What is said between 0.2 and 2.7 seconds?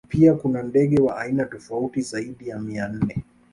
kuna ndege wa aina tofauti zaidi ya